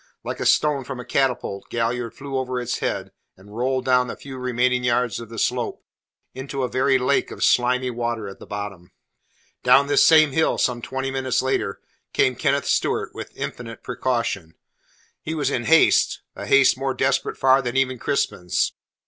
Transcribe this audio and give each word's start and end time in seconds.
Like 0.23 0.39
a 0.39 0.47
stone 0.47 0.83
from 0.83 0.99
a 0.99 1.05
catapult 1.05 1.69
Galliard 1.69 2.15
flew 2.15 2.35
over 2.35 2.59
its 2.59 2.79
head 2.79 3.11
and 3.37 3.55
rolled 3.55 3.85
down 3.85 4.07
the 4.07 4.15
few 4.15 4.39
remaining 4.39 4.83
yards 4.83 5.19
of 5.19 5.29
the 5.29 5.37
slope 5.37 5.83
into 6.33 6.63
a 6.63 6.67
very 6.67 6.97
lake 6.97 7.29
of 7.29 7.43
slimy 7.43 7.91
water 7.91 8.27
at 8.27 8.39
the 8.39 8.47
bottom. 8.47 8.91
Down 9.61 9.85
this 9.85 10.03
same 10.03 10.31
hill, 10.31 10.57
some 10.57 10.81
twenty 10.81 11.11
minutes 11.11 11.43
later, 11.43 11.81
came 12.13 12.35
Kenneth 12.35 12.65
Stewart 12.65 13.13
with 13.13 13.37
infinite 13.37 13.83
precaution. 13.83 14.55
He 15.21 15.35
was 15.35 15.51
in 15.51 15.65
haste 15.65 16.21
a 16.35 16.47
haste 16.47 16.79
more 16.79 16.95
desperate 16.95 17.37
far 17.37 17.61
than 17.61 17.77
even 17.77 17.99
Crispin's. 17.99 18.73